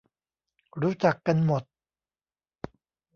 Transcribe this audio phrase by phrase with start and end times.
[0.81, 1.63] รู้จักกันหมด